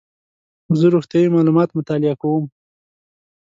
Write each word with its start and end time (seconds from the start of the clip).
زه 0.79 0.85
روغتیایي 0.93 1.33
معلومات 1.35 1.69
مطالعه 1.77 2.15
کوم. 2.21 2.43